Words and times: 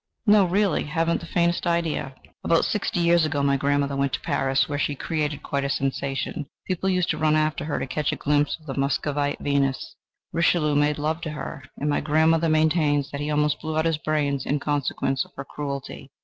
"No, 0.25 0.45
really; 0.45 0.85
haven't 0.85 1.19
the 1.21 1.27
faintest 1.27 1.67
idea." 1.67 2.15
"Oh! 2.15 2.23
then 2.23 2.23
listen. 2.23 2.33
About 2.43 2.65
sixty 2.65 2.99
years 3.01 3.23
ago, 3.23 3.43
my 3.43 3.55
grandmother 3.55 3.95
went 3.95 4.13
to 4.13 4.21
Paris, 4.21 4.67
where 4.67 4.79
she 4.79 4.95
created 4.95 5.43
quite 5.43 5.63
a 5.63 5.69
sensation. 5.69 6.47
People 6.65 6.89
used 6.89 7.11
to 7.11 7.19
run 7.19 7.35
after 7.35 7.65
her 7.65 7.77
to 7.77 7.85
catch 7.85 8.11
a 8.11 8.15
glimpse 8.15 8.57
of 8.59 8.65
the 8.65 8.73
'Muscovite 8.73 9.37
Venus.' 9.39 9.95
Richelieu 10.33 10.73
made 10.73 10.97
love 10.97 11.21
to 11.21 11.29
her, 11.29 11.63
and 11.77 11.87
my 11.87 12.01
grandmother 12.01 12.49
maintains 12.49 13.11
that 13.11 13.21
he 13.21 13.29
almost 13.29 13.61
blew 13.61 13.77
out 13.77 13.85
his 13.85 13.99
brains 13.99 14.43
in 14.43 14.59
consequence 14.59 15.23
of 15.23 15.33
her 15.35 15.45
cruelty. 15.45 16.09